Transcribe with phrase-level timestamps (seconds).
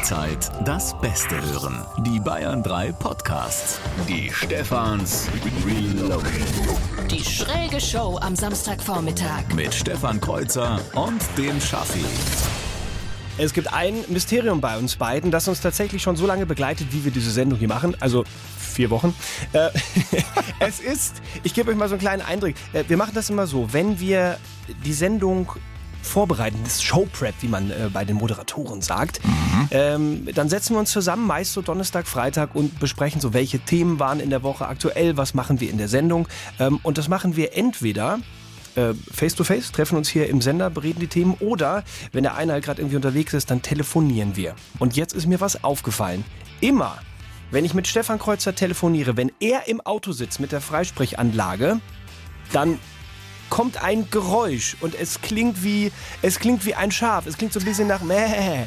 [0.00, 1.84] Jederzeit das Beste hören.
[2.06, 3.78] Die Bayern 3 Podcasts.
[4.08, 5.28] Die Stefans
[5.66, 7.10] Reloaded.
[7.10, 9.54] Die schräge Show am Samstagvormittag.
[9.54, 12.02] Mit Stefan Kreuzer und dem Schaffi.
[13.36, 17.04] Es gibt ein Mysterium bei uns beiden, das uns tatsächlich schon so lange begleitet, wie
[17.04, 17.94] wir diese Sendung hier machen.
[18.00, 18.24] Also
[18.56, 19.14] vier Wochen.
[19.52, 19.68] Äh,
[20.60, 22.54] es ist, ich gebe euch mal so einen kleinen Eindruck.
[22.72, 24.38] Äh, wir machen das immer so, wenn wir
[24.82, 25.52] die Sendung
[26.02, 29.20] vorbereiten, das Showprep, wie man äh, bei den Moderatoren sagt.
[29.24, 29.68] Mhm.
[29.70, 33.98] Ähm, dann setzen wir uns zusammen, meist so Donnerstag, Freitag und besprechen so, welche Themen
[33.98, 36.28] waren in der Woche aktuell, was machen wir in der Sendung.
[36.58, 38.18] Ähm, und das machen wir entweder
[39.12, 42.52] face to face, treffen uns hier im Sender, bereden die Themen oder wenn der eine
[42.52, 44.54] halt gerade irgendwie unterwegs ist, dann telefonieren wir.
[44.78, 46.24] Und jetzt ist mir was aufgefallen.
[46.60, 46.98] Immer,
[47.50, 51.80] wenn ich mit Stefan Kreuzer telefoniere, wenn er im Auto sitzt mit der Freisprechanlage,
[52.52, 52.78] dann
[53.50, 57.26] kommt ein Geräusch und es klingt wie es klingt wie ein Schaf.
[57.26, 58.66] Es klingt so ein bisschen nach Mäh.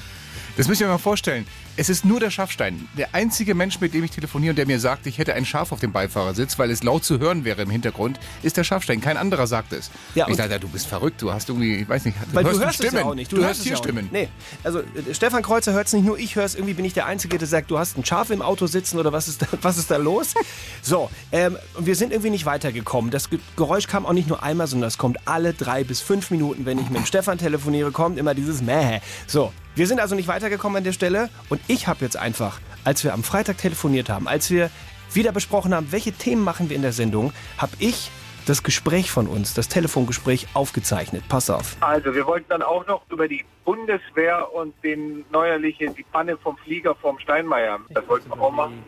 [0.55, 1.47] Das müsst ihr euch mal vorstellen.
[1.77, 2.87] Es ist nur der Schafstein.
[2.95, 5.71] Der einzige Mensch, mit dem ich telefoniere und der mir sagt, ich hätte ein Schaf
[5.71, 9.01] auf dem Beifahrersitz, weil es laut zu hören wäre im Hintergrund, ist der Schafstein.
[9.01, 9.89] Kein anderer sagt es.
[10.13, 12.59] Ja, ich sage, du bist verrückt, du hast irgendwie, ich weiß nicht, du weil hörst,
[12.59, 12.97] du hörst Stimmen.
[12.97, 13.31] Ja auch nicht.
[13.31, 14.09] Du, du hörst hier Stimmen.
[14.11, 14.29] Nee,
[14.63, 17.07] also äh, Stefan Kreuzer hört es nicht nur, ich höre es irgendwie, bin ich der
[17.07, 19.79] Einzige, der sagt, du hast ein Schaf im Auto sitzen oder was ist da, was
[19.79, 20.35] ist da los?
[20.83, 23.09] so, ähm, wir sind irgendwie nicht weitergekommen.
[23.09, 26.67] Das Geräusch kam auch nicht nur einmal, sondern es kommt alle drei bis fünf Minuten,
[26.67, 29.01] wenn ich mit dem Stefan telefoniere, kommt immer dieses Mäh.
[29.25, 33.03] So, wir sind also nicht weitergekommen an der Stelle und ich habe jetzt einfach, als
[33.03, 34.69] wir am Freitag telefoniert haben, als wir
[35.13, 38.11] wieder besprochen haben, welche Themen machen wir in der Sendung, habe ich
[38.45, 41.23] das Gespräch von uns, das Telefongespräch aufgezeichnet.
[41.29, 41.77] Pass auf.
[41.79, 46.57] Also wir wollten dann auch noch über die Bundeswehr und den neuerliche, die Panne vom
[46.57, 47.79] Flieger vom Steinmeier.
[47.91, 48.83] Das wollten wir auch machen.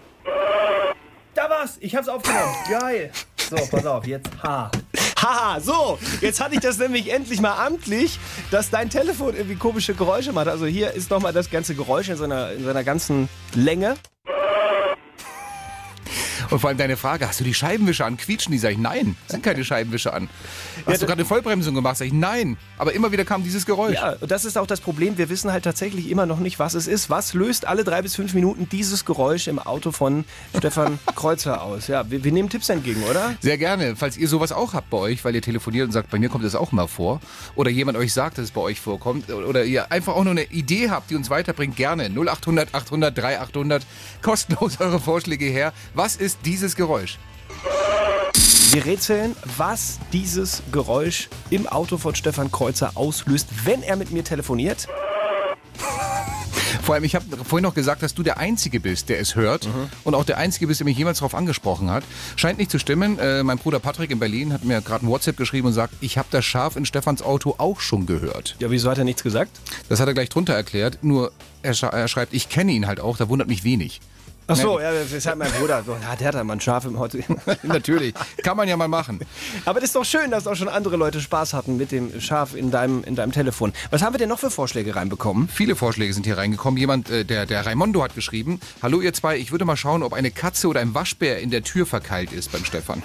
[1.33, 2.53] Da war's, ich hab's aufgenommen.
[2.69, 3.11] Geil.
[3.50, 4.72] So, pass auf, jetzt H.
[5.22, 8.20] Haha, so, jetzt hatte ich das nämlich endlich mal amtlich,
[8.52, 10.48] dass dein Telefon irgendwie komische Geräusche macht.
[10.48, 13.96] Also hier ist nochmal das ganze Geräusch in seiner, in seiner ganzen Länge.
[16.50, 18.18] Und vor allem deine Frage, hast du die Scheibenwischer an?
[18.18, 18.58] Quietschen die?
[18.58, 20.30] Sag ich, nein, sind keine Scheibenwischer an.
[20.78, 21.97] Hast ja, du gerade eine Vollbremsung gemacht?
[21.97, 22.58] Sag ich, nein.
[22.78, 23.96] Aber immer wieder kam dieses Geräusch.
[23.96, 25.18] Ja, und das ist auch das Problem.
[25.18, 27.09] Wir wissen halt tatsächlich immer noch nicht, was es ist.
[27.09, 30.25] Was löst alle drei bis fünf Minuten dieses Geräusch im Auto von
[30.58, 31.88] Stefan Kreuzer aus?
[31.88, 33.36] Ja, wir, wir, nehmen Tipps entgegen, oder?
[33.42, 33.96] Sehr gerne.
[33.96, 36.44] Falls ihr sowas auch habt bei euch, weil ihr telefoniert und sagt, bei mir kommt
[36.44, 37.22] das auch mal vor.
[37.56, 39.30] Oder jemand euch sagt, dass es bei euch vorkommt.
[39.30, 42.09] Oder ihr einfach auch nur eine Idee habt, die uns weiterbringt, gerne.
[42.09, 43.86] 0800 800 3800.
[44.22, 45.74] Kostenlos eure Vorschläge her.
[45.94, 47.17] Was ist dieses Geräusch?
[48.72, 54.23] Wir rätseln, was dieses Geräusch im Auto von Stefan Kreuzer auslöst, wenn er mit mir
[54.23, 54.88] telefoniert.
[56.83, 59.66] Vor allem, ich habe vorhin noch gesagt, dass du der Einzige bist, der es hört
[59.66, 59.89] mhm.
[60.03, 62.03] und auch der Einzige bist, der mich jemals darauf angesprochen hat.
[62.35, 63.17] Scheint nicht zu stimmen.
[63.17, 66.19] Äh, mein Bruder Patrick in Berlin hat mir gerade ein WhatsApp geschrieben und sagt, ich
[66.19, 68.56] habe das Schaf in Stefans Auto auch schon gehört.
[68.59, 69.59] Ja, wieso hat er nichts gesagt?
[69.89, 71.00] Das hat er gleich drunter erklärt.
[71.01, 71.31] Nur
[71.63, 74.00] er, sch er schreibt, ich kenne ihn halt auch, da wundert mich wenig.
[74.47, 75.83] Ach so, ja, das ist halt mein Bruder.
[75.83, 77.17] So, ja, der hat mal ein Schaf im Auto.
[77.63, 78.13] Natürlich,
[78.44, 79.19] kann man ja mal machen.
[79.66, 82.53] Aber das ist doch schön, dass auch schon andere Leute Spaß hatten mit dem Schaf
[82.53, 83.73] in deinem, in deinem Telefon.
[83.89, 85.50] Was haben wir denn noch für Vorschläge reinbekommen?
[85.50, 86.78] Viele Vorschläge sind hier reingekommen.
[86.78, 90.13] Jemand, äh, der, der Raimondo hat geschrieben, hallo ihr zwei, ich würde mal schauen, ob
[90.13, 93.01] eine Katze oder ein Waschbär in der Tür verkeilt ist beim Stefan.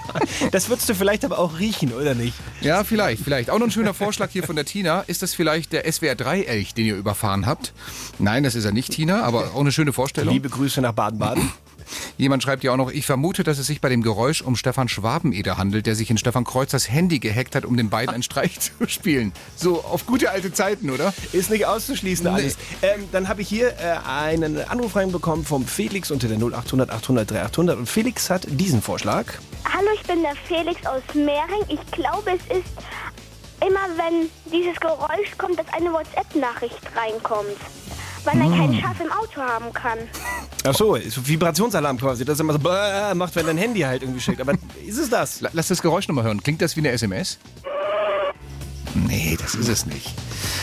[0.52, 2.34] das würdest du vielleicht aber auch riechen, oder nicht?
[2.60, 3.48] Ja, vielleicht, vielleicht.
[3.48, 5.00] Auch noch ein schöner Vorschlag hier von der Tina.
[5.06, 7.72] Ist das vielleicht der SWR3-Elch, den ihr überfahren habt?
[8.18, 10.34] Nein, das ist er nicht, Tina, aber auch eine schöne Vorstellung.
[10.34, 11.50] Liebe Grüße nach Baden-Baden.
[12.16, 14.88] Jemand schreibt ja auch noch, ich vermute, dass es sich bei dem Geräusch um Stefan
[14.88, 18.60] Schwabeneder handelt, der sich in Stefan Kreuzers Handy gehackt hat, um den beiden einen Streich
[18.78, 19.32] zu spielen.
[19.56, 21.12] So auf gute alte Zeiten, oder?
[21.32, 22.30] Ist nicht auszuschließen nee.
[22.30, 22.56] alles.
[22.82, 27.30] Ähm, dann habe ich hier äh, einen Anruf reinbekommen vom Felix unter der 0800 800
[27.30, 29.26] 3800 und Felix hat diesen Vorschlag.
[29.64, 31.64] Hallo, ich bin der Felix aus Mehring.
[31.68, 32.68] Ich glaube, es ist
[33.60, 37.56] immer, wenn dieses Geräusch kommt, dass eine WhatsApp-Nachricht reinkommt
[38.24, 38.80] weil man kein hm.
[38.80, 39.98] Schaf im Auto haben kann.
[40.64, 42.58] Ach so, ist Vibrationsalarm quasi, das immer so
[43.14, 44.40] macht, wenn dein Handy halt irgendwie schickt.
[44.40, 44.54] Aber
[44.86, 45.40] ist es das?
[45.52, 46.42] Lass das Geräusch nochmal hören.
[46.42, 47.38] Klingt das wie eine SMS?
[48.94, 50.12] Nee, das ist es nicht.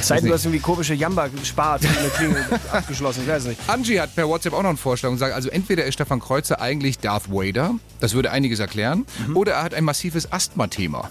[0.02, 3.59] Seit du hast irgendwie komische Jamba gespart, in der Klinge abgeschlossen, ich weiß nicht.
[3.67, 6.61] Angie hat per WhatsApp auch noch einen Vorschlag und sagt, also entweder ist Stefan Kreuzer
[6.61, 9.35] eigentlich Darth Vader, das würde einiges erklären, mhm.
[9.35, 11.09] oder er hat ein massives Asthma-Thema.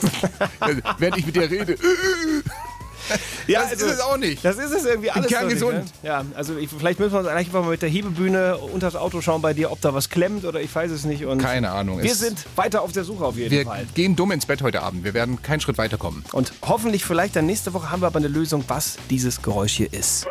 [0.98, 1.76] Während ich mit dir rede.
[3.46, 4.44] ja, das also, ist es auch nicht.
[4.44, 5.28] Das ist es irgendwie alles.
[5.28, 5.74] Kerngesund.
[5.74, 5.84] Ne?
[6.02, 9.20] Ja, also ich, vielleicht müssen wir uns einfach mal mit der Hebebühne unter das Auto
[9.20, 11.24] schauen bei dir, ob da was klemmt oder ich weiß es nicht.
[11.24, 12.02] Und Keine Ahnung.
[12.02, 13.80] Wir sind weiter auf der Suche auf jeden wir Fall.
[13.80, 15.04] Wir gehen dumm ins Bett heute Abend.
[15.04, 16.24] Wir werden keinen Schritt weiterkommen.
[16.32, 19.92] Und hoffentlich vielleicht dann nächste Woche haben wir aber eine Lösung, was dieses Geräusch hier
[19.92, 20.26] ist.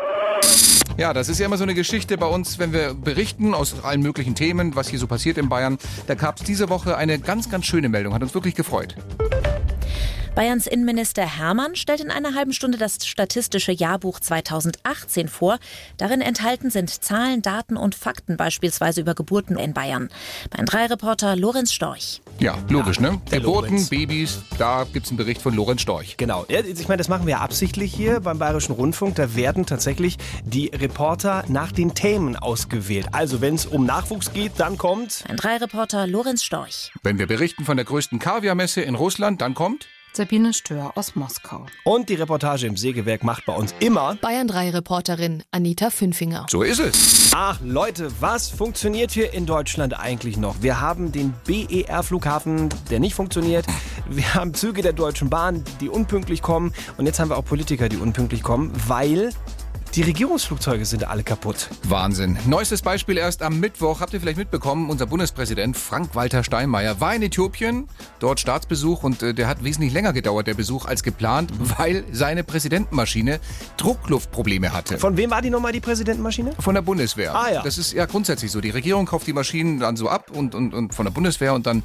[0.98, 4.02] Ja, das ist ja immer so eine Geschichte bei uns, wenn wir berichten aus allen
[4.02, 5.78] möglichen Themen, was hier so passiert in Bayern.
[6.08, 8.14] Da gab es diese Woche eine ganz, ganz schöne Meldung.
[8.16, 8.96] Hat uns wirklich gefreut.
[10.38, 15.58] Bayerns Innenminister Hermann stellt in einer halben Stunde das statistische Jahrbuch 2018 vor.
[15.98, 20.10] Darin enthalten sind Zahlen, Daten und Fakten beispielsweise über Geburten in Bayern.
[20.52, 22.22] Bayern 3 Reporter Lorenz Storch.
[22.38, 23.20] Ja, logisch, ne?
[23.32, 23.90] der Geburten, Lorenz.
[23.90, 26.18] Babys, da gibt's einen Bericht von Lorenz Storch.
[26.18, 26.46] Genau.
[26.50, 29.16] Ja, ich meine, das machen wir ja absichtlich hier beim Bayerischen Rundfunk.
[29.16, 33.08] Da werden tatsächlich die Reporter nach den Themen ausgewählt.
[33.12, 35.24] Also, wenn es um Nachwuchs geht, dann kommt.
[35.24, 36.92] Bayern 3 Reporter Lorenz Storch.
[37.02, 39.88] Wenn wir berichten von der größten Kaviarmesse in Russland, dann kommt
[40.18, 41.68] Sabine Stör aus Moskau.
[41.84, 44.16] Und die Reportage im Sägewerk macht bei uns immer.
[44.16, 46.48] Bayern 3 Reporterin Anita Fünfinger.
[46.50, 47.30] So ist es.
[47.36, 50.64] Ach Leute, was funktioniert hier in Deutschland eigentlich noch?
[50.64, 53.68] Wir haben den BER-Flughafen, der nicht funktioniert.
[54.10, 56.74] Wir haben Züge der Deutschen Bahn, die unpünktlich kommen.
[56.98, 59.30] Und jetzt haben wir auch Politiker, die unpünktlich kommen, weil
[59.96, 61.70] die Regierungsflugzeuge sind alle kaputt.
[61.84, 62.38] Wahnsinn.
[62.46, 64.00] Neuestes Beispiel erst am Mittwoch.
[64.00, 67.88] Habt ihr vielleicht mitbekommen, unser Bundespräsident Frank-Walter Steinmeier war in Äthiopien,
[68.20, 72.44] dort Staatsbesuch und äh, der hat wesentlich länger gedauert, der Besuch, als geplant, weil seine
[72.44, 73.40] Präsidentenmaschine
[73.78, 74.98] Druckluftprobleme hatte.
[74.98, 76.52] Von wem war die nochmal die Präsidentenmaschine?
[76.60, 77.34] Von der Bundeswehr.
[77.34, 77.64] Ah, ja.
[77.64, 78.62] Das ist ja grundsätzlich so.
[78.62, 81.66] Die Regierung kauft die Maschinen dann so ab und, und, und von der Bundeswehr und
[81.66, 81.84] dann,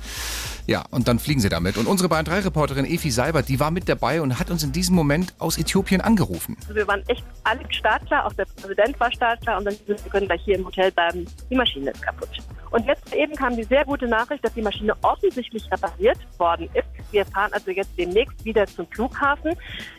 [0.66, 1.76] ja, und dann fliegen sie damit.
[1.76, 4.72] Und unsere Bayern 3 Reporterin Efi Seibert, die war mit dabei und hat uns in
[4.72, 6.56] diesem Moment aus Äthiopien angerufen.
[6.62, 7.62] Also wir waren echt alle
[7.93, 11.27] startklar, auch der Präsident war startklar und dann wir können gleich hier im Hotel bleiben,
[11.50, 12.31] die Maschine ist kaputt.
[12.72, 17.12] Und jetzt eben kam die sehr gute Nachricht, dass die Maschine offensichtlich repariert worden ist.
[17.12, 19.52] Wir fahren also jetzt demnächst wieder zum Flughafen,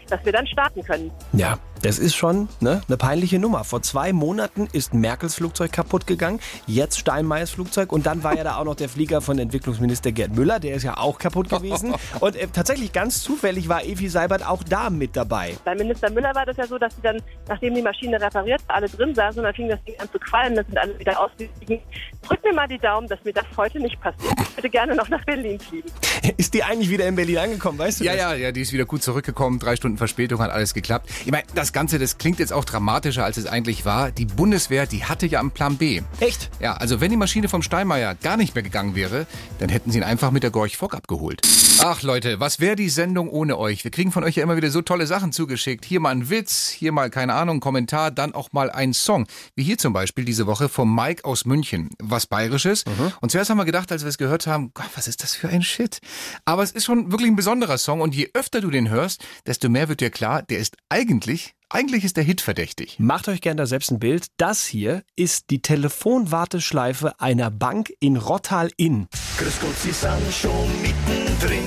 [0.09, 1.11] dass wir dann starten können.
[1.33, 3.63] Ja, das ist schon ne, eine peinliche Nummer.
[3.63, 8.43] Vor zwei Monaten ist Merkels Flugzeug kaputt gegangen, jetzt Steinmeiers Flugzeug und dann war ja
[8.43, 11.93] da auch noch der Flieger von Entwicklungsminister Gerd Müller, der ist ja auch kaputt gewesen.
[12.19, 15.55] Und äh, tatsächlich ganz zufällig war Evi Seibert auch da mit dabei.
[15.65, 18.77] Bei Minister Müller war das ja so, dass sie dann, nachdem die Maschine repariert war,
[18.77, 21.19] alle drin saßen und dann fing das Ding an zu qualmen, dann sind alle wieder
[21.19, 21.79] ausgestiegen.
[22.21, 24.33] Drück mir mal die Daumen, dass mir das heute nicht passiert.
[24.39, 25.89] Ich würde gerne noch nach Berlin fliegen.
[26.38, 28.21] Ist die eigentlich wieder in Berlin angekommen, weißt du Ja, das?
[28.21, 29.60] ja, ja, die ist wieder gut zurückgekommen.
[29.60, 31.10] Drei Stunden Verspätung hat alles geklappt.
[31.25, 34.12] Ich meine, das Ganze, das klingt jetzt auch dramatischer, als es eigentlich war.
[34.12, 36.01] Die Bundeswehr, die hatte ja einen Plan B.
[36.19, 36.50] Echt?
[36.60, 39.25] Ja, also wenn die Maschine vom Steinmeier gar nicht mehr gegangen wäre,
[39.59, 41.42] dann hätten sie ihn einfach mit der Gorch Fock abgeholt.
[41.81, 43.83] Ach Leute, was wäre die Sendung ohne euch?
[43.83, 45.83] Wir kriegen von euch ja immer wieder so tolle Sachen zugeschickt.
[45.86, 49.25] Hier mal ein Witz, hier mal, keine Ahnung, ein Kommentar, dann auch mal ein Song.
[49.56, 51.89] Wie hier zum Beispiel diese Woche vom Mike aus München.
[52.00, 52.83] Was Bayerisches.
[53.21, 55.50] Und zuerst haben wir gedacht, als wir es gehört haben, Gott, was ist das für
[55.50, 56.00] ein Shit?
[56.45, 59.69] Aber es ist schon wirklich ein besonderer Song und je öfter du den hörst, desto
[59.69, 63.00] mehr wird dir klar, der ist eigentlich, eigentlich ist der Hit verdächtig.
[63.00, 64.27] Macht euch gerne da selbst ein Bild.
[64.38, 69.07] Das hier ist die Telefonwarteschleife einer Bank in Rottal-Inn.
[69.38, 71.65] Grüß Gott, Sie sind schon mittendrin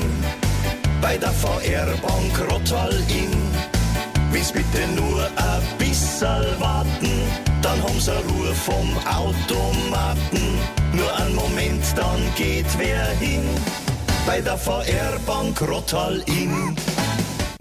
[1.00, 3.30] bei der VR-Bank Rottal-Inn.
[4.30, 7.10] Willst bitte nur ein bisschen warten,
[7.66, 10.58] dann haben Sie Ruhe vom Automaten.
[10.92, 13.42] Nur einen Moment, dann geht wer hin
[14.24, 16.76] bei der VR-Bank Rottal-Inn.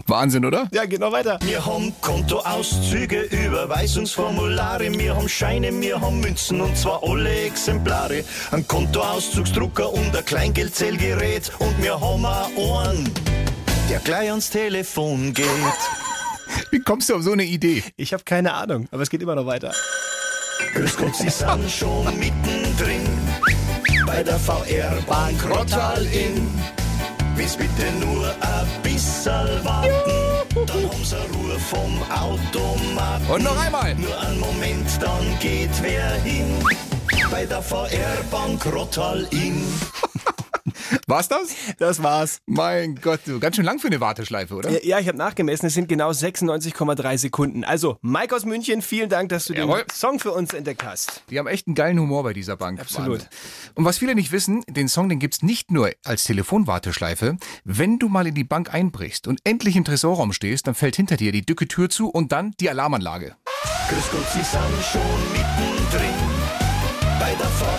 [0.06, 0.68] Wahnsinn, oder?
[0.70, 1.40] Ja, geht noch weiter.
[1.42, 8.22] Wir haben Kontoauszüge, Überweisungsformulare, wir haben Scheine, wir haben Münzen und zwar alle Exemplare.
[8.52, 13.10] Ein Kontoauszugsdrucker und ein Kleingeldzählgerät und wir haben auch einen,
[13.90, 16.05] der gleich ans Telefon geht.
[16.70, 17.82] Wie kommst du auf so eine Idee?
[17.96, 19.72] Ich habe keine Ahnung, aber es geht immer noch weiter.
[20.74, 23.06] Grüß Gott, Sie sind schon mittendrin
[24.06, 26.48] bei der VR-Bank Rottal-Inn.
[27.34, 33.26] Willst bitte nur ein bisschen warten, dann haben Sie Ruhe vom Automaten.
[33.28, 33.94] Und noch einmal.
[33.94, 36.46] Nur einen Moment, dann geht wer hin
[37.30, 39.62] bei der VR-Bank Rottal-Inn.
[41.06, 41.54] War's das?
[41.78, 42.38] Das war's.
[42.46, 44.70] Mein Gott, du, ganz schön lang für eine Warteschleife, oder?
[44.70, 47.64] Ja, ja ich habe nachgemessen, es sind genau 96,3 Sekunden.
[47.64, 49.84] Also, Mike aus München, vielen Dank, dass du Jawohl.
[49.84, 51.22] den Song für uns entdeckt hast.
[51.30, 52.80] Die haben echt einen geilen Humor bei dieser Bank.
[52.80, 53.20] Absolut.
[53.20, 53.28] Wahnsinn.
[53.74, 57.36] Und was viele nicht wissen, den Song, den gibt's nicht nur als Telefonwarteschleife.
[57.64, 61.16] Wenn du mal in die Bank einbrichst und endlich im Tresorraum stehst, dann fällt hinter
[61.16, 63.36] dir die dicke Tür zu und dann die Alarmanlage.
[63.88, 65.00] Grüß Gott, Sie sind schon
[65.32, 66.14] mittendrin
[67.20, 67.75] bei der Rottal-Inn.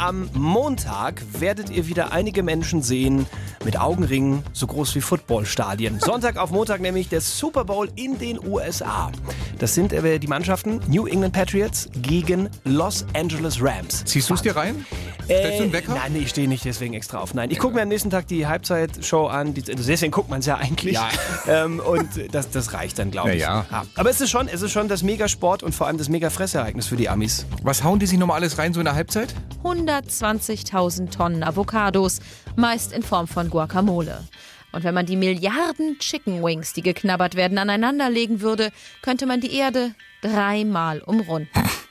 [0.00, 3.26] Am Montag werdet ihr wieder einige Menschen sehen
[3.64, 5.98] mit Augenringen so groß wie Footballstadien.
[6.04, 9.10] Sonntag auf Montag nämlich der Super Bowl in den USA.
[9.58, 14.04] Das sind äh, die Mannschaften New England Patriots gegen Los Angeles Rams.
[14.04, 14.86] Ziehst du es dir rein?
[15.24, 15.94] Stellst du einen Wecker?
[15.94, 17.34] Nein, nee, ich stehe nicht deswegen extra auf.
[17.34, 19.52] Nein, ich gucke mir am nächsten Tag die Halbzeitshow an.
[19.52, 20.94] Die, also deswegen guckt man es ja eigentlich.
[20.94, 21.08] Ja.
[21.46, 23.42] Ähm, und das, das reicht dann, glaube ich.
[23.42, 23.86] Na ja.
[23.94, 26.96] Aber es ist schon, es ist schon das Megasport und vor allem das Mega-Fressereignis für
[26.96, 27.46] die Amis.
[27.62, 29.34] Was hauen die sich nochmal alles rein so in der Halbzeit?
[29.88, 32.20] 120.000 Tonnen Avocados,
[32.56, 34.22] meist in Form von Guacamole.
[34.70, 39.54] Und wenn man die Milliarden Chicken Wings, die geknabbert werden, aneinanderlegen würde, könnte man die
[39.54, 41.48] Erde dreimal umrunden.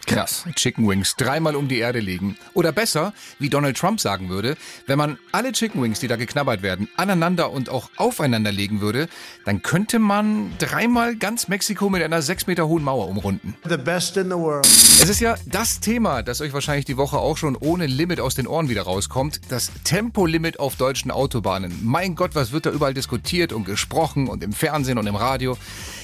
[0.08, 0.46] Krass.
[0.56, 2.38] Chicken Wings dreimal um die Erde legen.
[2.54, 4.56] Oder besser, wie Donald Trump sagen würde,
[4.88, 9.10] wenn man alle Chicken Wings, die da geknabbert werden, aneinander und auch aufeinander legen würde,
[9.46, 13.56] dann könnte man dreimal ganz Mexiko mit einer sechs Meter hohen Mauer umrunden.
[13.68, 14.66] The best in the world.
[14.66, 18.36] Es ist ja das Thema, das euch wahrscheinlich die Woche auch schon ohne Limit aus
[18.36, 19.42] den Ohren wieder rauskommt.
[19.50, 21.82] Das Tempolimit auf deutschen Autobahnen.
[21.84, 25.58] Mein Gott, was wird da überall diskutiert und gesprochen und im Fernsehen und im Radio.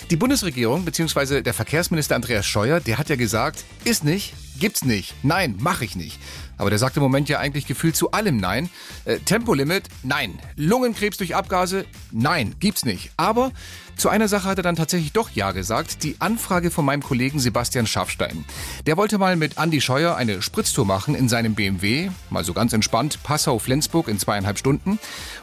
[0.09, 1.41] Die Bundesregierung bzw.
[1.41, 5.95] der Verkehrsminister Andreas Scheuer, der hat ja gesagt, ist nicht, gibt's nicht, nein, mache ich
[5.95, 6.19] nicht.
[6.57, 8.69] Aber der sagt im Moment ja eigentlich gefühlt zu allem Nein.
[9.05, 10.39] Äh, Tempolimit, nein.
[10.55, 13.11] Lungenkrebs durch Abgase, nein, gibt's nicht.
[13.17, 13.51] Aber
[13.95, 16.03] zu einer Sache hat er dann tatsächlich doch Ja gesagt.
[16.03, 18.43] Die Anfrage von meinem Kollegen Sebastian Schaffstein.
[18.85, 22.09] Der wollte mal mit Andy Scheuer eine Spritztour machen in seinem BMW.
[22.29, 23.19] Mal so ganz entspannt.
[23.23, 24.99] Passau-Flensburg in zweieinhalb Stunden.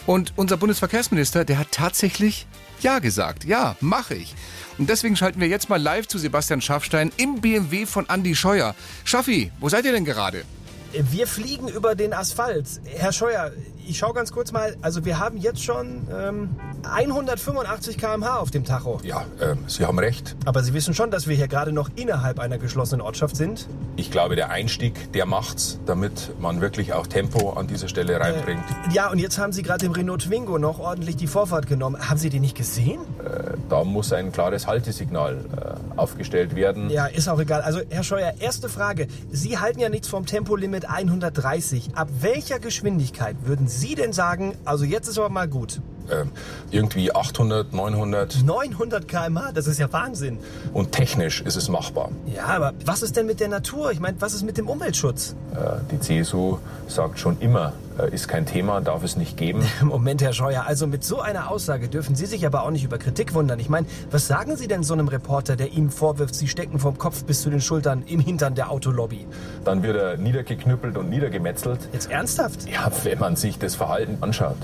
[0.07, 2.47] Und unser Bundesverkehrsminister, der hat tatsächlich
[2.81, 3.45] Ja gesagt.
[3.45, 4.35] Ja, mache ich.
[4.79, 8.75] Und deswegen schalten wir jetzt mal live zu Sebastian Schaffstein im BMW von Andy Scheuer.
[9.05, 10.45] Schaffi, wo seid ihr denn gerade?
[10.93, 12.67] Wir fliegen über den Asphalt.
[12.85, 13.53] Herr Scheuer,
[13.87, 14.77] ich schaue ganz kurz mal.
[14.83, 16.51] Also wir haben jetzt schon ähm,
[16.85, 19.01] 185 km/h auf dem Tacho.
[19.03, 20.37] Ja, äh, Sie haben recht.
[20.45, 23.69] Aber Sie wissen schon, dass wir hier gerade noch innerhalb einer geschlossenen Ortschaft sind?
[23.97, 28.65] Ich glaube, der Einstieg, der macht's, damit man wirklich auch Tempo an dieser Stelle reinbringt.
[28.89, 32.09] Äh, ja, und jetzt haben Sie gerade dem Renault Twingo noch ordentlich die Vorfahrt genommen.
[32.09, 33.01] Haben Sie den nicht gesehen?
[33.25, 36.91] Äh, da muss ein klares Haltesignal äh, aufgestellt werden.
[36.91, 37.61] Ja, ist auch egal.
[37.63, 39.09] Also, Herr Scheuer, erste Frage.
[39.31, 41.91] Sie halten ja nichts vom Tempolimit 130.
[41.95, 45.81] Ab welcher Geschwindigkeit würden Sie denn sagen, also jetzt ist aber mal gut?
[46.09, 46.25] Äh,
[46.71, 48.43] irgendwie 800, 900.
[48.45, 50.39] 900 km/h, das ist ja Wahnsinn.
[50.73, 52.11] Und technisch ist es machbar.
[52.35, 53.93] Ja, aber was ist denn mit der Natur?
[53.93, 55.37] Ich meine, was ist mit dem Umweltschutz?
[55.55, 56.59] Äh, die CSU
[56.89, 57.73] sagt schon immer,
[58.04, 59.64] ist kein Thema, darf es nicht geben.
[59.83, 62.99] Moment, Herr Scheuer, also mit so einer Aussage dürfen Sie sich aber auch nicht über
[62.99, 63.59] Kritik wundern.
[63.59, 66.99] Ich meine, was sagen Sie denn so einem Reporter, der Ihnen vorwirft, Sie stecken vom
[66.99, 69.26] Kopf bis zu den Schultern im Hintern der Autolobby?
[69.64, 71.88] Dann wird er niedergeknüppelt und niedergemetzelt.
[71.92, 72.69] Jetzt ernsthaft?
[72.69, 74.57] Ja, wenn man sich das Verhalten anschaut.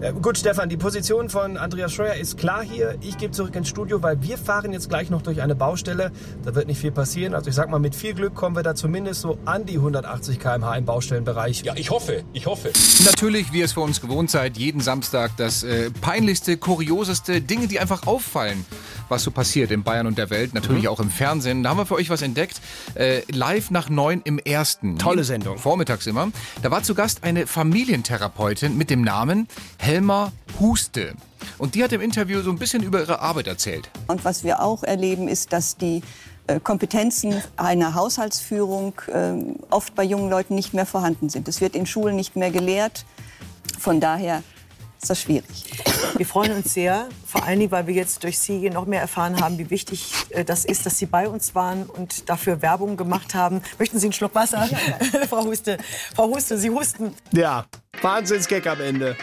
[0.00, 0.10] Ja.
[0.12, 2.96] gut, Stefan, die Position von Andreas Scheuer ist klar hier.
[3.00, 6.12] Ich gehe zurück ins Studio, weil wir fahren jetzt gleich noch durch eine Baustelle.
[6.44, 7.34] Da wird nicht viel passieren.
[7.34, 10.38] Also ich sag mal, mit viel Glück kommen wir da zumindest so an die 180
[10.38, 11.62] km/h im Baustellenbereich.
[11.62, 12.67] Ja, ich hoffe, ich hoffe.
[13.04, 17.68] Natürlich, wie ihr es für uns gewohnt seid, jeden Samstag das äh, peinlichste, kurioseste, Dinge,
[17.68, 18.64] die einfach auffallen,
[19.08, 20.88] was so passiert in Bayern und der Welt, natürlich mhm.
[20.88, 21.62] auch im Fernsehen.
[21.62, 22.60] Da haben wir für euch was entdeckt.
[22.94, 24.98] Äh, live nach neun im ersten.
[24.98, 25.58] Tolle Sendung.
[25.58, 26.30] Vormittags immer.
[26.62, 29.48] Da war zu Gast eine Familientherapeutin mit dem Namen
[29.78, 31.14] Helma Huste.
[31.56, 33.90] Und die hat im Interview so ein bisschen über ihre Arbeit erzählt.
[34.06, 36.02] Und was wir auch erleben, ist, dass die
[36.60, 39.34] Kompetenzen einer Haushaltsführung äh,
[39.70, 41.48] oft bei jungen Leuten nicht mehr vorhanden sind.
[41.48, 43.04] Es wird in Schulen nicht mehr gelehrt.
[43.78, 44.42] Von daher
[45.00, 45.64] ist das schwierig.
[46.16, 49.40] Wir freuen uns sehr, vor allen Dingen, weil wir jetzt durch Sie noch mehr erfahren
[49.40, 53.34] haben, wie wichtig äh, das ist, dass Sie bei uns waren und dafür Werbung gemacht
[53.34, 53.62] haben.
[53.78, 54.68] Möchten Sie einen Schluck Wasser?
[54.70, 54.78] Ja,
[55.20, 55.26] ja.
[55.28, 55.78] Frau Huste,
[56.14, 57.14] Frau Huste, Sie husten.
[57.32, 57.66] Ja,
[58.02, 59.16] Wahnsinnsgag am Ende.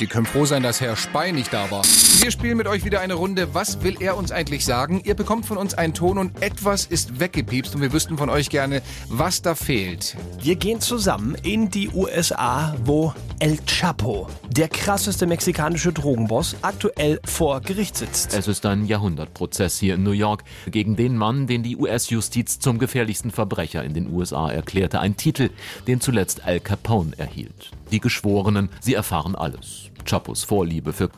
[0.00, 1.84] Die können froh sein, dass Herr Spey nicht da war.
[1.84, 3.54] Wir spielen mit euch wieder eine Runde.
[3.54, 5.02] Was will er uns eigentlich sagen?
[5.04, 8.48] Ihr bekommt von uns einen Ton und etwas ist weggepiepst und wir wüssten von euch
[8.48, 10.16] gerne, was da fehlt.
[10.40, 17.60] Wir gehen zusammen in die USA, wo El Chapo, der krasseste mexikanische Drogenboss, aktuell vor
[17.60, 18.34] Gericht sitzt.
[18.34, 22.78] Es ist ein Jahrhundertprozess hier in New York gegen den Mann, den die US-Justiz zum
[22.78, 25.00] gefährlichsten Verbrecher in den USA erklärte.
[25.00, 25.50] Ein Titel,
[25.86, 27.70] den zuletzt Al Capone erhielt.
[27.92, 29.89] Die Geschworenen, sie erfahren alles.
[30.04, 31.10] Chapos Vorliebe für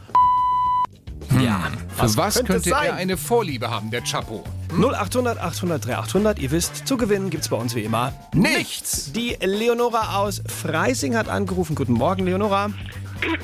[1.41, 4.45] ja, für was, was könnte, könnte er eine Vorliebe haben, der Chapo?
[4.71, 4.85] Hm?
[4.85, 9.12] 0800 800 3800, ihr wisst, zu gewinnen gibt's bei uns wie immer nichts.
[9.12, 11.75] Die Leonora aus Freising hat angerufen.
[11.75, 12.69] Guten Morgen, Leonora.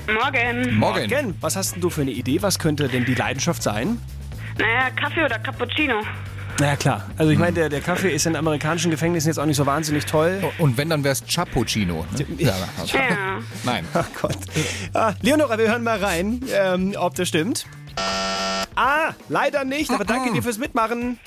[0.06, 0.78] Morgen.
[0.78, 1.08] Morgen.
[1.08, 1.34] Morgen.
[1.40, 2.42] Was hast denn du für eine Idee?
[2.42, 4.00] Was könnte denn die Leidenschaft sein?
[4.58, 6.02] Naja, Kaffee oder Cappuccino.
[6.60, 7.08] Na ja, klar.
[7.16, 10.06] Also ich meine, der, der Kaffee ist in amerikanischen Gefängnissen jetzt auch nicht so wahnsinnig
[10.06, 10.42] toll.
[10.58, 12.04] Und wenn, dann wäre es Chapuccino.
[12.16, 12.26] Ne?
[12.38, 12.54] Ja.
[12.84, 13.38] ja.
[13.64, 13.84] Nein.
[13.94, 14.36] Ach Gott.
[14.92, 17.66] Ah, Leonora, wir hören mal rein, ähm, ob das stimmt.
[18.74, 21.18] Ah, leider nicht, aber danke dir fürs Mitmachen.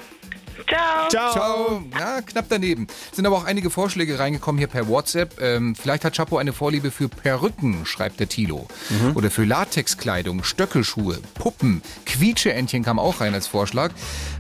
[0.68, 1.10] Ciao.
[1.10, 1.32] Ciao.
[1.32, 1.84] Ciao.
[2.00, 2.88] Ja, knapp daneben.
[3.12, 5.42] Sind aber auch einige Vorschläge reingekommen hier per WhatsApp.
[5.42, 8.68] Ähm, vielleicht hat Chapo eine Vorliebe für Perücken, schreibt der Tilo.
[8.90, 9.16] Mhm.
[9.16, 13.92] Oder für Latexkleidung, Stöckelschuhe, Puppen, Quietscheentchen kam auch rein als Vorschlag.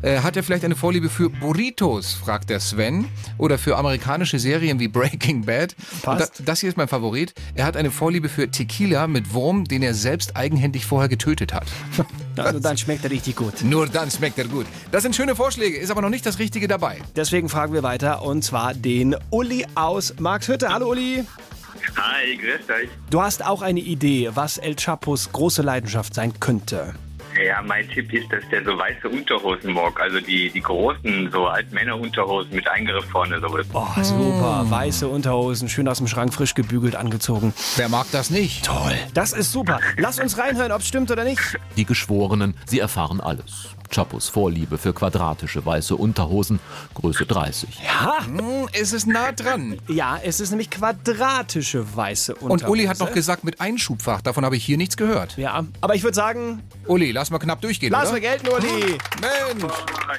[0.01, 3.07] Äh, hat er vielleicht eine Vorliebe für Burritos, fragt der Sven.
[3.37, 5.75] Oder für amerikanische Serien wie Breaking Bad.
[6.01, 6.39] Passt.
[6.39, 7.33] Das, das hier ist mein Favorit.
[7.55, 11.67] Er hat eine Vorliebe für Tequila mit Wurm, den er selbst eigenhändig vorher getötet hat.
[12.37, 13.63] Also dann schmeckt er richtig gut.
[13.63, 14.65] Nur dann schmeckt er gut.
[14.91, 16.99] Das sind schöne Vorschläge, ist aber noch nicht das Richtige dabei.
[17.15, 20.73] Deswegen fragen wir weiter und zwar den Uli aus Markshütte.
[20.73, 21.23] Hallo Uli.
[21.97, 22.89] Hi, grüß euch.
[23.09, 26.93] Du hast auch eine Idee, was El Chapos große Leidenschaft sein könnte.
[27.45, 29.99] Ja, mein Tipp ist, dass der so weiße Unterhosen mag.
[29.99, 33.39] Also die, die großen, so Altmänner-Unterhosen mit Eingriff vorne.
[33.39, 33.47] So.
[33.73, 34.65] Oh, super.
[34.69, 37.53] Weiße Unterhosen, schön aus dem Schrank, frisch gebügelt, angezogen.
[37.75, 38.65] Wer mag das nicht?
[38.65, 38.95] Toll.
[39.13, 39.79] Das ist super.
[39.97, 41.57] Lass uns reinhören, ob es stimmt oder nicht.
[41.77, 43.75] Die Geschworenen, sie erfahren alles.
[43.91, 46.59] Chapos Vorliebe für quadratische weiße Unterhosen,
[46.93, 47.81] Größe 30.
[47.83, 48.25] Ja.
[48.25, 49.79] Hm, es ist nah dran.
[49.87, 52.65] Ja, es ist nämlich quadratische weiße Unterhose.
[52.65, 54.21] Und Uli hat noch gesagt mit Einschubfach.
[54.21, 55.37] Davon habe ich hier nichts gehört.
[55.37, 56.63] Ja, aber ich würde sagen...
[56.87, 58.13] Uli, lass mal knapp durchgehen, Lass oder?
[58.13, 58.97] mal gelten, Uli.
[59.21, 59.73] Mensch.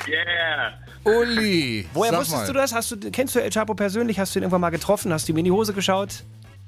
[0.09, 0.73] Yeah.
[1.05, 1.89] Uli.
[1.95, 2.47] Woher sag wusstest mal.
[2.47, 2.75] du das?
[2.75, 4.19] Hast du, kennst du El Chapo persönlich?
[4.19, 5.13] Hast du ihn irgendwann mal getroffen?
[5.13, 6.25] Hast du ihm in die Hose geschaut?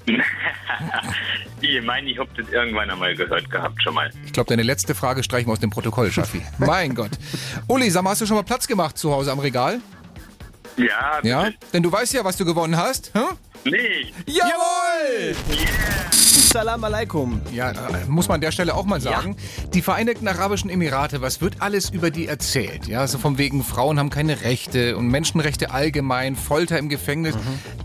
[1.61, 4.11] ich meine, ich habe das irgendwann einmal gehört gehabt schon mal.
[4.27, 6.43] Ich glaube, deine letzte Frage streichen wir aus dem Protokoll, Schaffi.
[6.59, 7.13] mein Gott.
[7.69, 9.81] Uli, sag mal, hast du schon mal Platz gemacht zu Hause am Regal?
[10.77, 11.51] Ja, Ja?
[11.73, 13.13] Denn du weißt ja, was du gewonnen hast.
[13.15, 13.37] Hm?
[13.65, 14.13] nicht.
[14.27, 15.35] Jawohl!
[16.55, 17.41] Salam alaikum.
[17.53, 17.75] Ja, äh,
[18.07, 19.35] muss man an der Stelle auch mal sagen.
[19.73, 22.87] Die Vereinigten Arabischen Emirate, was wird alles über die erzählt?
[22.87, 27.35] Ja, so von wegen Frauen haben keine Rechte und Menschenrechte allgemein, Folter im Gefängnis.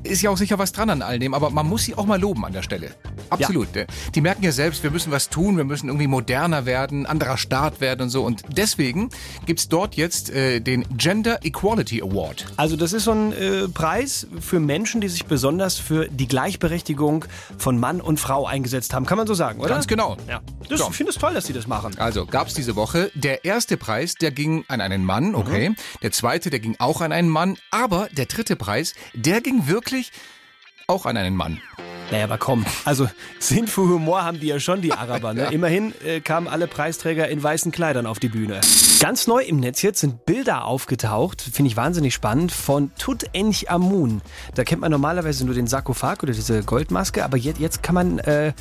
[0.03, 2.21] Ist ja auch sicher was dran an all dem, aber man muss sie auch mal
[2.21, 2.91] loben an der Stelle.
[3.31, 3.75] Absolut.
[3.75, 7.37] Äh, Die merken ja selbst, wir müssen was tun, wir müssen irgendwie moderner werden, anderer
[7.37, 8.23] Staat werden und so.
[8.23, 9.09] Und deswegen
[9.47, 12.45] gibt's dort jetzt äh, den Gender Equality Award.
[12.57, 17.25] Also das ist so ein äh, Preis für Menschen, die sich besonders für die Gleichberechtigung
[17.57, 19.05] von Mann und Frau eingesetzt haben.
[19.05, 19.69] Kann man so sagen, oder?
[19.69, 20.17] Ganz genau.
[20.27, 20.41] Ja.
[20.67, 20.89] Das, So.
[20.89, 21.97] Ich finde es toll, dass sie das machen.
[21.97, 23.11] Also gab's diese Woche.
[23.15, 25.73] Der erste Preis, der ging an einen Mann, okay.
[26.01, 27.57] Der zweite, der ging auch an einen Mann.
[27.71, 30.11] Aber der dritte Preis, der ging wirklich
[30.87, 31.61] auch an einen Mann.
[32.11, 33.07] Naja, aber komm, also
[33.39, 35.33] Sinn für Humor haben die ja schon, die Araber.
[35.33, 35.47] Ne?
[35.51, 38.61] Immerhin äh, kamen alle Preisträger in weißen Kleidern auf die Bühne.
[38.99, 44.21] Ganz neu im Netz jetzt sind Bilder aufgetaucht, finde ich wahnsinnig spannend, von Tutanchamun.
[44.55, 48.19] Da kennt man normalerweise nur den Sarkophag oder diese Goldmaske, aber jetzt, jetzt kann man
[48.19, 48.53] äh,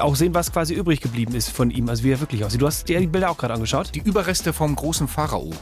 [0.00, 2.60] auch sehen, was quasi übrig geblieben ist von ihm, also wie er wirklich aussieht.
[2.60, 3.94] Du hast dir die Bilder auch gerade angeschaut?
[3.94, 5.52] Die Überreste vom großen Pharao.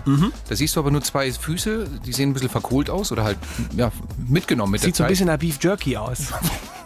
[0.48, 3.38] Da siehst du aber nur zwei Füße, die sehen ein bisschen verkohlt aus oder halt
[3.76, 3.92] ja,
[4.26, 5.12] mitgenommen mit Sieht so der ein Zeit.
[5.12, 6.28] bisschen nach Beef Jerky aus.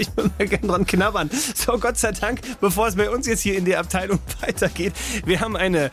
[0.00, 1.30] Ich würde mal gerne dran knabbern.
[1.54, 4.94] So, Gott sei Dank, bevor es bei uns jetzt hier in der Abteilung weitergeht,
[5.26, 5.90] wir haben eine,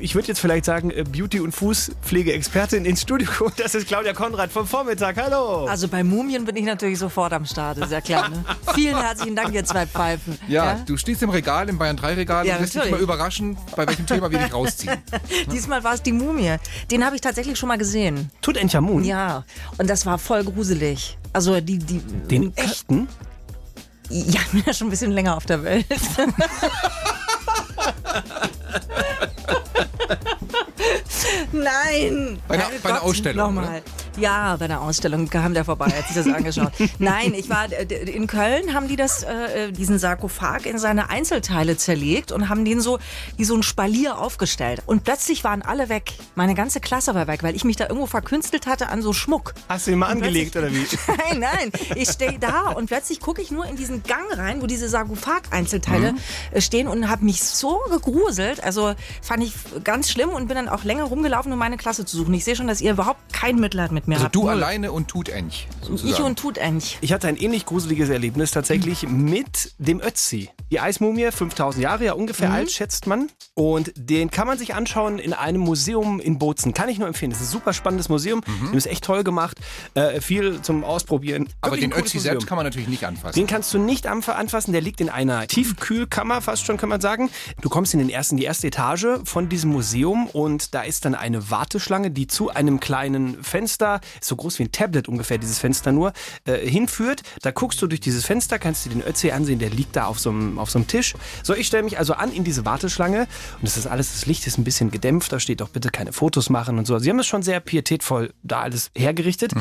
[0.00, 3.28] ich würde jetzt vielleicht sagen, äh, Beauty- und Fußpflegeexpertin ins Studio.
[3.56, 5.16] Das ist Claudia Konrad vom Vormittag.
[5.16, 5.66] Hallo.
[5.66, 8.28] Also bei Mumien bin ich natürlich sofort am Start, ist ja klar.
[8.28, 8.44] Ne?
[8.74, 10.36] Vielen herzlichen Dank, ihr zwei Pfeifen.
[10.48, 13.56] Ja, du stehst im Regal, im Bayern 3 Regal Ja, und lässt dich mal überraschen,
[13.76, 14.96] bei welchem Thema wir dich rausziehen.
[15.52, 16.56] Diesmal war es die Mumie.
[16.90, 18.30] Den habe ich tatsächlich schon mal gesehen.
[18.42, 19.04] Tutanchamun?
[19.04, 19.44] Ja,
[19.78, 21.16] und das war voll gruselig.
[21.32, 23.06] Also die, die Den echten?
[24.10, 25.86] Ja, ich bin ja schon ein bisschen länger auf der Welt.
[31.52, 32.38] Nein!
[32.48, 33.82] Bei einer- Herrgott, bei einer Ausstellung, Nochmal.
[34.18, 36.72] Ja, bei einer Ausstellung kam der vorbei, hat sich das angeschaut.
[36.98, 41.76] Nein, ich war äh, in Köln, haben die das, äh, diesen Sarkophag in seine Einzelteile
[41.76, 42.98] zerlegt und haben den so
[43.36, 44.82] wie so ein Spalier aufgestellt.
[44.86, 46.12] Und plötzlich waren alle weg.
[46.34, 49.54] Meine ganze Klasse war weg, weil ich mich da irgendwo verkünstelt hatte an so Schmuck.
[49.68, 50.86] Hast du ihn mal Und angelegt oder wie?
[51.30, 51.72] Nein, nein.
[51.94, 56.12] Ich stehe da und plötzlich gucke ich nur in diesen Gang rein, wo diese Sarkophag-Einzelteile
[56.12, 56.18] Mhm.
[56.52, 58.62] äh, stehen und habe mich so gegruselt.
[58.62, 59.52] Also fand ich
[59.84, 62.34] ganz schlimm und bin dann auch länger rumgelaufen, um meine Klasse zu suchen.
[62.34, 65.28] Ich sehe schon, dass ihr überhaupt kein Mitleid mit mir Also du alleine und tut
[65.30, 65.66] Ench.
[65.80, 66.12] sozusagen.
[66.12, 66.98] Ich und Tutench.
[67.00, 70.50] Ich hatte ein ähnlich gruseliges Erlebnis tatsächlich mit dem Ötzi.
[70.70, 72.54] Die Eismumie, 5000 Jahre ja ungefähr Mhm.
[72.54, 73.28] alt, schätzt man.
[73.54, 76.74] Und den kann man sich anschauen in einem Museum in Bozen.
[76.74, 77.30] Kann ich nur empfehlen.
[77.32, 78.42] Das ist ein super spannendes Museum.
[78.66, 79.58] Das ist echt toll gemacht.
[79.94, 81.42] Äh, viel zum Ausprobieren.
[81.42, 81.48] Mhm.
[81.62, 82.22] Aber Wirklich den Ötzi Museum.
[82.34, 83.34] selbst kann man natürlich nicht anfassen.
[83.38, 87.30] Den kannst du nicht anfassen, der liegt in einer Tiefkühlkammer, fast schon kann man sagen.
[87.62, 91.14] Du kommst in den ersten, die erste Etage von diesem Museum und da ist dann
[91.14, 95.58] eine Warteschlange, die zu einem kleinen Fenster, ist so groß wie ein Tablet ungefähr, dieses
[95.58, 96.12] Fenster nur,
[96.44, 97.22] äh, hinführt.
[97.42, 100.20] Da guckst du durch dieses Fenster, kannst du den Ötzi ansehen, der liegt da auf
[100.20, 101.14] so einem, auf so einem Tisch.
[101.42, 104.46] So, ich stelle mich also an in diese Warteschlange und das ist alles, das Licht
[104.46, 106.98] ist ein bisschen gedämpft, da steht auch bitte keine Fotos machen und so.
[106.98, 109.52] Sie haben es schon sehr pietätvoll da alles hergerichtet.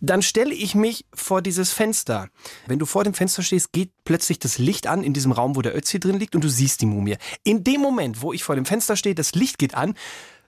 [0.00, 2.28] Dann stelle ich mich vor dieses Fenster.
[2.66, 5.62] Wenn du vor dem Fenster stehst, geht plötzlich das Licht an in diesem Raum, wo
[5.62, 7.16] der Ötzi drin liegt und du siehst die Mumie.
[7.42, 9.94] In dem Moment, wo ich vor dem Fenster stehe, das Licht geht an,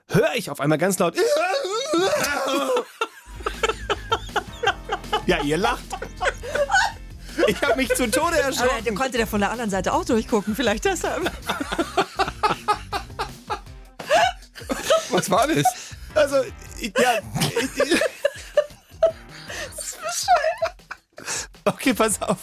[0.09, 1.17] höre ich auf einmal ganz laut.
[5.27, 5.83] Ja, ihr lacht.
[7.49, 8.85] Ich habe mich zu Tode Aber erschrocken.
[8.85, 11.31] der konnte der von der anderen Seite auch durchgucken, vielleicht deshalb.
[15.11, 15.65] Was war das?
[16.15, 16.37] Also,
[16.79, 17.19] ich- ja.
[17.85, 18.01] ich-
[21.77, 22.39] Okay, pass auf.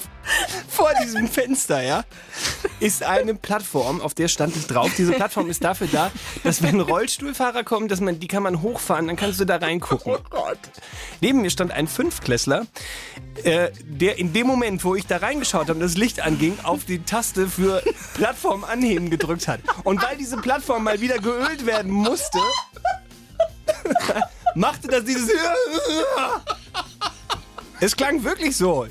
[0.67, 2.03] Vor diesem Fenster, ja,
[2.79, 4.91] ist eine Plattform, auf der stand es drauf.
[4.97, 6.11] Diese Plattform ist dafür da,
[6.43, 10.13] dass wenn Rollstuhlfahrer kommen, dass man, die kann man hochfahren, dann kannst du da reingucken.
[10.13, 10.59] Oh Gott.
[11.21, 12.65] Neben mir stand ein Fünfklässler,
[13.43, 16.83] äh, der in dem Moment, wo ich da reingeschaut habe und das Licht anging, auf
[16.85, 17.81] die Taste für
[18.15, 19.61] Plattform anheben gedrückt hat.
[19.83, 22.39] Und weil diese Plattform mal wieder geölt werden musste,
[24.55, 25.29] machte das dieses.
[27.83, 28.87] Es klang wirklich so.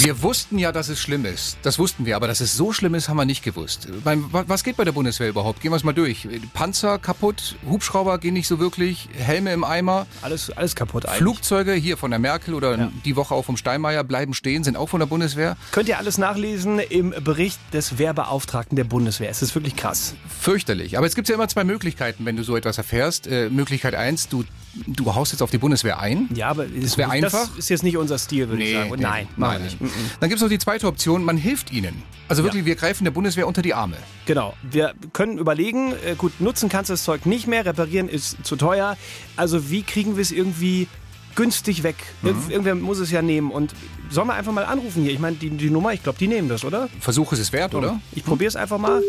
[0.00, 1.56] Wir wussten ja, dass es schlimm ist.
[1.62, 3.88] Das wussten wir, aber dass es so schlimm ist, haben wir nicht gewusst.
[4.04, 5.62] Beim, was geht bei der Bundeswehr überhaupt?
[5.62, 6.28] Gehen wir es mal durch.
[6.52, 10.06] Panzer kaputt, Hubschrauber gehen nicht so wirklich, Helme im Eimer.
[10.20, 11.18] Alles, alles kaputt eigentlich.
[11.18, 14.88] Flugzeuge hier von der Merkel oder die Woche auch vom Steinmeier bleiben stehen, sind auch
[14.88, 15.56] von der Bundeswehr.
[15.72, 19.30] Könnt ihr alles nachlesen im Bericht des Wehrbeauftragten der Bundeswehr.
[19.30, 20.14] Es ist wirklich krass.
[20.40, 20.98] Fürchterlich.
[20.98, 23.26] Aber es gibt ja immer zwei Möglichkeiten, wenn du so etwas erfährst.
[23.26, 24.44] Äh, Möglichkeit eins, du,
[24.86, 26.28] du haust jetzt auf die Bundeswehr ein.
[26.34, 27.48] Ja, aber das wäre einfach.
[27.48, 28.90] Das ist jetzt nicht unser Stil, würde ich sagen.
[28.90, 29.78] Und nein, machen wir nicht.
[30.20, 32.02] Dann gibt es noch die zweite Option, man hilft ihnen.
[32.28, 33.96] Also wirklich, wir greifen der Bundeswehr unter die Arme.
[34.26, 34.54] Genau.
[34.62, 38.56] Wir können überlegen, äh, gut, nutzen kannst du das Zeug nicht mehr, reparieren ist zu
[38.56, 38.96] teuer.
[39.36, 40.88] Also wie kriegen wir es irgendwie
[41.36, 41.96] günstig weg?
[42.22, 42.28] Mhm.
[42.30, 43.50] Ir- Irgendwer muss es ja nehmen.
[43.50, 43.74] Und
[44.10, 45.12] sollen wir einfach mal anrufen hier?
[45.12, 46.88] Ich meine, die, die Nummer, ich glaube, die nehmen das, oder?
[47.00, 48.00] Versuch ist es wert, oder?
[48.12, 49.02] Ich probiere es einfach mal.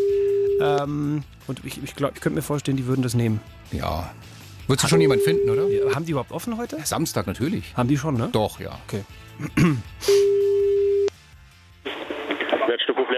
[0.62, 3.40] Ähm, und ich, ich glaube, ich könnte mir vorstellen, die würden das nehmen.
[3.72, 4.12] Ja.
[4.68, 5.68] Würdest du schon jemanden finden, oder?
[5.68, 6.78] Ja, haben die überhaupt offen heute?
[6.84, 7.74] Samstag natürlich.
[7.76, 8.30] Haben die schon, ne?
[8.32, 8.78] Doch, ja.
[8.88, 9.04] Okay.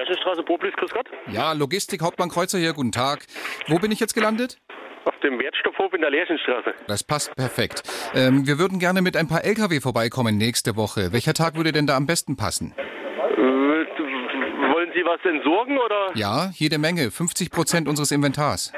[0.09, 1.07] Lerchenstraße, Poblis, grüß Gott.
[1.31, 3.25] Ja, Logistik, Hauptmann Kreuzer hier, guten Tag.
[3.67, 4.57] Wo bin ich jetzt gelandet?
[5.05, 6.73] Auf dem Wertstoffhof in der Lerchenstraße.
[6.87, 7.83] Das passt perfekt.
[8.13, 11.13] Ähm, wir würden gerne mit ein paar Lkw vorbeikommen nächste Woche.
[11.13, 12.73] Welcher Tag würde denn da am besten passen?
[12.75, 16.11] Äh, wollen Sie was entsorgen oder?
[16.15, 17.11] Ja, jede Menge.
[17.11, 18.73] 50 Prozent unseres Inventars.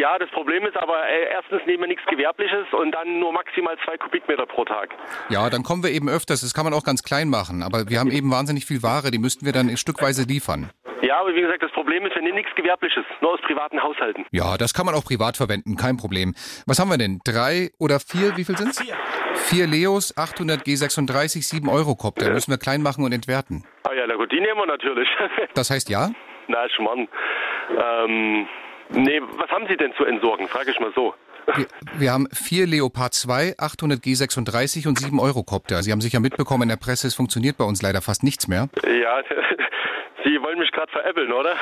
[0.00, 3.76] Ja, das Problem ist aber, äh, erstens nehmen wir nichts Gewerbliches und dann nur maximal
[3.84, 4.88] zwei Kubikmeter pro Tag.
[5.28, 6.40] Ja, dann kommen wir eben öfters.
[6.40, 7.62] Das kann man auch ganz klein machen.
[7.62, 9.10] Aber wir haben eben wahnsinnig viel Ware.
[9.10, 10.70] Die müssten wir dann stückweise liefern.
[11.02, 14.24] Ja, aber wie gesagt, das Problem ist, wir nehmen nichts Gewerbliches, nur aus privaten Haushalten.
[14.30, 15.76] Ja, das kann man auch privat verwenden.
[15.76, 16.32] Kein Problem.
[16.66, 17.20] Was haben wir denn?
[17.22, 18.38] Drei oder vier?
[18.38, 18.80] Wie viel sind's?
[18.80, 18.96] Vier.
[19.34, 22.30] Vier Leos, 800 G36, 7 Euro Kopter.
[22.30, 23.66] Müssen wir klein machen und entwerten.
[23.84, 25.08] Ah ja, na gut, die nehmen wir natürlich.
[25.54, 26.08] Das heißt ja?
[26.48, 27.08] na, Schmarrn.
[27.76, 28.48] Ähm,
[28.92, 30.48] nee, was haben Sie denn zu entsorgen?
[30.48, 31.14] Frage ich mal so.
[31.56, 35.82] Wir, wir haben vier Leopard 2, 800 G36 und 7 Euro Kopter.
[35.82, 38.68] Sie haben sicher mitbekommen in der Presse, es funktioniert bei uns leider fast nichts mehr.
[38.84, 39.22] Ja,
[40.24, 41.54] Sie wollen mich gerade veräppeln, oder?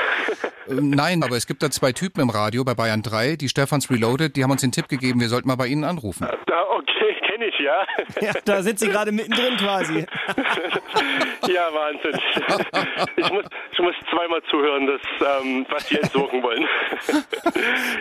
[0.68, 3.90] Ähm, Nein, aber es gibt da zwei Typen im Radio bei Bayern 3, die Stefans
[3.90, 6.26] Reloaded, die haben uns den Tipp gegeben, wir sollten mal bei ihnen anrufen.
[6.46, 7.86] Da, okay, kenne ich, ja.
[8.20, 9.98] Ja, da sind sie gerade mittendrin quasi.
[11.48, 12.20] ja, Wahnsinn.
[13.16, 15.00] Ich muss, ich muss zweimal zuhören, das,
[15.42, 16.66] ähm, was Sie entsorgen wollen.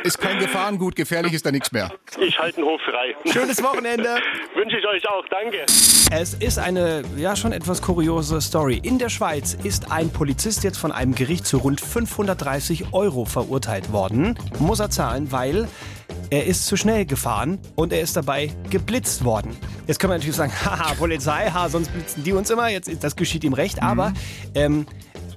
[0.03, 1.91] Ist kein Gefahrengut, gefährlich ist da nichts mehr.
[2.19, 3.15] Ich halte den Hof frei.
[3.31, 4.17] Schönes Wochenende.
[4.55, 5.65] Wünsche ich euch auch, danke.
[6.11, 8.79] Es ist eine, ja, schon etwas kuriose Story.
[8.83, 13.91] In der Schweiz ist ein Polizist jetzt von einem Gericht zu rund 530 Euro verurteilt
[13.91, 14.37] worden.
[14.59, 15.67] Muss er zahlen, weil
[16.29, 19.55] er ist zu schnell gefahren und er ist dabei geblitzt worden.
[19.87, 22.69] Jetzt kann man natürlich sagen, haha, Polizei, ha, sonst blitzen die uns immer.
[22.69, 24.13] Jetzt, ist- das geschieht ihm recht, aber
[24.55, 24.85] ähm,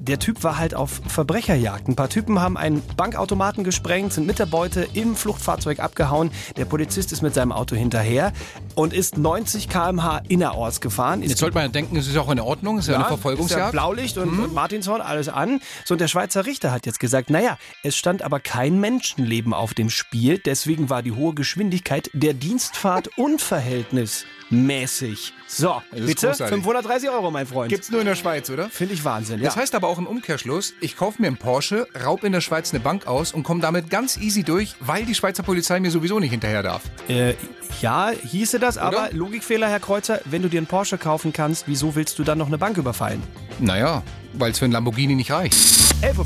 [0.01, 1.89] der Typ war halt auf Verbrecherjagd.
[1.89, 6.31] Ein paar Typen haben einen Bankautomaten gesprengt, sind mit der Beute im Fluchtfahrzeug abgehauen.
[6.57, 8.33] Der Polizist ist mit seinem Auto hinterher
[8.75, 11.23] und ist 90 km/h innerorts gefahren.
[11.23, 13.11] Jetzt sollte man ja denken, es ist auch in Ordnung, es ist ja, eine Ist
[13.11, 13.73] ja Verfolgungsjagd.
[13.73, 15.61] Blaulicht und, und Martinshorn, alles an.
[15.85, 19.75] So, und der Schweizer Richter hat jetzt gesagt, naja, es stand aber kein Menschenleben auf
[19.75, 23.11] dem Spiel, deswegen war die hohe Geschwindigkeit der Dienstfahrt
[24.51, 25.33] unverhältnismäßig.
[25.47, 26.55] So, Das bitte, großartig.
[26.55, 27.71] 530 Euro, mein Freund.
[27.71, 28.69] Gibt's nur in der Schweiz, oder?
[28.69, 29.47] Finde ich Wahnsinn, ja.
[29.47, 32.73] Das heißt aber auch im Umkehrschluss, ich kaufe mir einen Porsche, raub in der Schweiz
[32.73, 36.21] eine Bank aus und komme damit ganz easy durch, weil die Schweizer Polizei mir sowieso
[36.21, 36.83] nicht hinterher darf.
[37.09, 37.35] Äh,
[37.81, 41.95] ja, hieße das, aber Logikfehler, Herr Kreuzer, wenn du dir einen Porsche kaufen kannst, wieso
[41.95, 43.23] willst du dann noch eine Bank überfallen?
[43.59, 44.03] Naja,
[44.35, 45.55] weil es für einen Lamborghini nicht reicht.
[46.03, 46.19] 11.50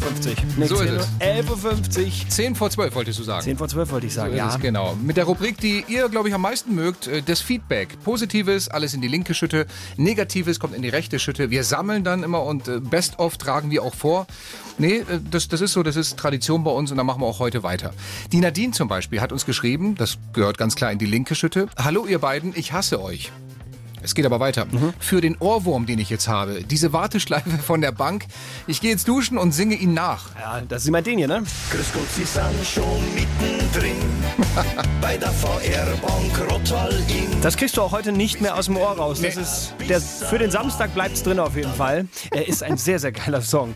[0.60, 0.68] Uhr.
[0.68, 1.00] So ist 10 Uhr.
[1.00, 1.96] es.
[1.98, 2.28] 11.50 Uhr.
[2.28, 3.42] 10 vor 12 wolltest du sagen.
[3.42, 4.56] 10 vor 12 wollte ich sagen, So ja.
[4.56, 4.96] genau.
[5.02, 7.98] Mit der Rubrik, die ihr, glaube ich, am meisten mögt, äh, das Feedback.
[8.04, 9.66] Positives, alles in die linke Schütte.
[9.96, 11.50] Negatives kommt in die rechte Schütte.
[11.50, 14.26] Wir sammeln dann immer und äh, Best of tragen wir auch vor.
[14.78, 17.26] Nee, äh, das, das ist so, das ist Tradition bei uns und da machen wir
[17.26, 17.92] auch heute weiter.
[18.30, 21.68] Die Nadine zum Beispiel hat uns geschrieben, das gehört ganz klar in die linke Schütte.
[21.76, 23.32] Hallo ihr beiden, ich hasse euch.
[24.04, 24.66] Es geht aber weiter.
[25.00, 28.26] Für den Ohrwurm, den ich jetzt habe, diese Warteschleife von der Bank,
[28.66, 30.28] ich gehe jetzt duschen und singe ihn nach.
[30.38, 31.42] Ja, das ist immer den hier, ne?
[31.70, 33.96] Grüß Gott, Sie sind schon mittendrin
[35.00, 37.40] bei der VR-Bank Rottwall-Inn.
[37.42, 39.20] Das kriegst du auch heute nicht mehr aus dem Ohr raus.
[39.20, 42.06] Das ist, der, für den Samstag bleibt es drin auf jeden Fall.
[42.30, 43.74] Er ist ein sehr, sehr geiler Song.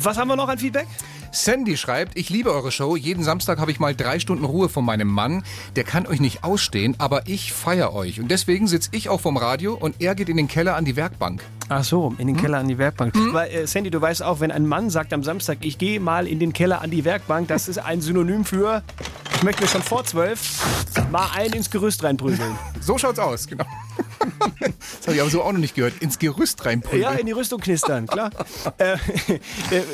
[0.00, 0.88] Was haben wir noch an Feedback?
[1.30, 2.96] Sandy schreibt, ich liebe eure Show.
[2.96, 5.44] Jeden Samstag habe ich mal drei Stunden Ruhe von meinem Mann.
[5.76, 8.20] Der kann euch nicht ausstehen, aber ich feiere euch.
[8.20, 10.96] Und deswegen sitze ich auch vom Radio und er geht in den Keller an die
[10.96, 11.44] Werkbank.
[11.68, 13.14] Ach so, in den Keller an die Werkbank.
[13.32, 16.26] Weil, äh, Sandy, du weißt auch, wenn ein Mann sagt am Samstag, ich gehe mal
[16.26, 18.82] in den Keller an die Werkbank, das ist ein Synonym für,
[19.38, 20.40] ich möchte mir schon vor zwölf
[21.12, 22.58] mal ein ins Gerüst reinprügeln.
[22.80, 23.64] So schaut's aus, genau.
[24.18, 25.94] Das habe ich aber so auch noch nicht gehört.
[26.00, 27.02] Ins Gerüst reinprügeln.
[27.02, 28.30] Ja, in die Rüstung knistern, klar.
[28.78, 28.98] äh, äh,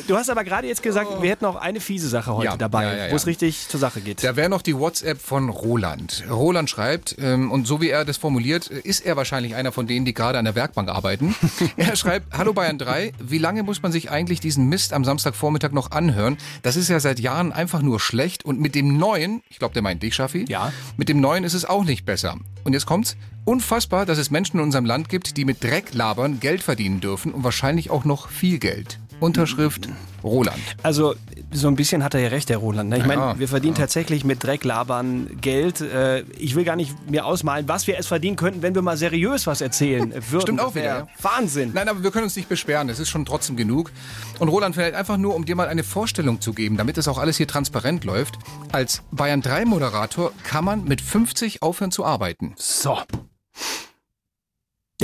[0.07, 2.85] du hast aber gerade jetzt gesagt, wir hätten auch eine fiese Sache heute Ja, dabei,
[2.85, 4.25] ja, ja, wo es richtig zur Sache geht.
[4.25, 6.25] Da wäre noch die WhatsApp von Roland.
[6.31, 10.05] Roland schreibt, ähm, und so wie er das formuliert, ist er wahrscheinlich einer von denen,
[10.05, 11.35] die gerade an der Werkbank arbeiten.
[11.77, 15.73] er schreibt, Hallo Bayern 3, wie lange muss man sich eigentlich diesen Mist am Samstagvormittag
[15.73, 16.37] noch anhören?
[16.63, 19.83] Das ist ja seit Jahren einfach nur schlecht und mit dem Neuen, ich glaube, der
[19.83, 20.73] meint dich, Schaffi, ja.
[20.97, 22.37] mit dem Neuen ist es auch nicht besser.
[22.64, 26.40] Und jetzt kommt's, unfassbar, dass es Menschen in unserem Land gibt, die mit Dreck labern
[26.40, 28.98] Geld verdienen dürfen und wahrscheinlich auch noch viel Geld.
[29.20, 29.88] Unterschrift
[30.22, 30.59] Roland.
[30.83, 31.14] Also
[31.55, 32.90] so ein bisschen hat er ja recht, der Roland.
[32.90, 32.97] ne?
[32.99, 33.83] Ich Ja, meine, wir verdienen ja.
[33.83, 35.81] tatsächlich mit Drecklabern Geld.
[35.81, 38.97] Äh, Ich will gar nicht mir ausmalen, was wir es verdienen könnten, wenn wir mal
[38.97, 40.43] seriös was erzählen würden.
[40.43, 40.85] Stimmt auch wieder.
[40.85, 41.07] Ja.
[41.23, 41.71] Wahnsinn.
[41.75, 42.88] Nein, aber wir können uns nicht beschweren.
[42.88, 43.90] Es ist schon trotzdem genug.
[44.38, 47.19] Und Roland, vielleicht einfach nur, um dir mal eine Vorstellung zu geben, damit das auch
[47.19, 48.35] alles hier transparent läuft.
[48.73, 52.55] Als Bayern 3 Moderator kann man mit 50 aufhören zu arbeiten.
[52.57, 52.99] So.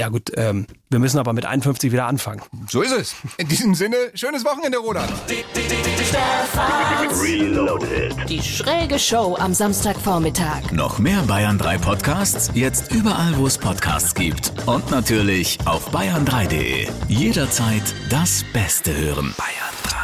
[0.01, 2.41] Ja gut, ähm, wir müssen aber mit 51 wieder anfangen.
[2.71, 3.15] So ist es.
[3.37, 5.13] In diesem Sinne, schönes Wochenende, Roland.
[7.23, 8.15] Reloaded.
[8.27, 10.73] Die schräge Show am Samstagvormittag.
[10.73, 14.55] Noch mehr Bayern 3 Podcasts, jetzt überall, wo es Podcasts gibt.
[14.65, 16.89] Und natürlich auf bayern3.de.
[17.09, 19.35] Jederzeit das Beste hören.
[19.37, 20.00] Bayern